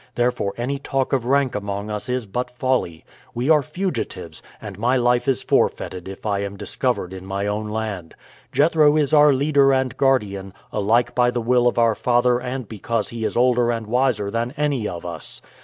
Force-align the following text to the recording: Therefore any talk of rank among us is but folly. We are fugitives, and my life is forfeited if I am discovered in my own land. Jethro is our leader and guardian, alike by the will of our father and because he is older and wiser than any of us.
Therefore 0.15 0.55
any 0.57 0.79
talk 0.79 1.13
of 1.13 1.25
rank 1.27 1.53
among 1.53 1.91
us 1.91 2.09
is 2.09 2.25
but 2.25 2.49
folly. 2.49 3.05
We 3.35 3.51
are 3.51 3.61
fugitives, 3.61 4.41
and 4.59 4.79
my 4.79 4.97
life 4.97 5.27
is 5.27 5.43
forfeited 5.43 6.07
if 6.07 6.25
I 6.25 6.39
am 6.39 6.57
discovered 6.57 7.13
in 7.13 7.23
my 7.23 7.45
own 7.45 7.69
land. 7.69 8.15
Jethro 8.51 8.97
is 8.97 9.13
our 9.13 9.31
leader 9.31 9.71
and 9.71 9.95
guardian, 9.97 10.55
alike 10.73 11.13
by 11.13 11.29
the 11.29 11.39
will 11.39 11.67
of 11.67 11.77
our 11.77 11.93
father 11.93 12.39
and 12.41 12.67
because 12.67 13.09
he 13.09 13.23
is 13.23 13.37
older 13.37 13.69
and 13.69 13.85
wiser 13.85 14.31
than 14.31 14.55
any 14.57 14.87
of 14.87 15.05
us. 15.05 15.39